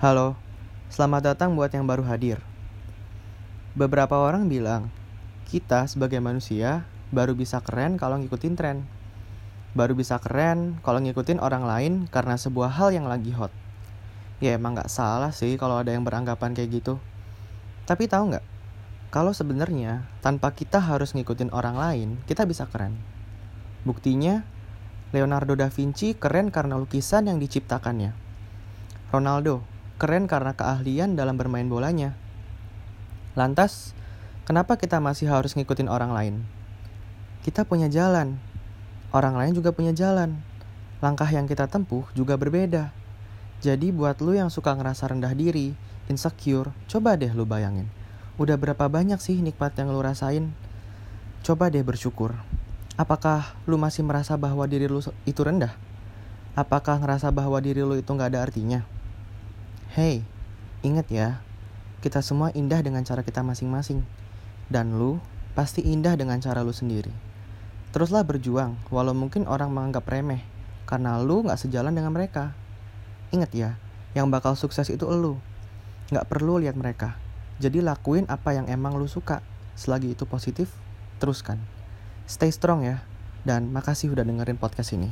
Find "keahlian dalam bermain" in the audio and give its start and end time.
30.56-31.68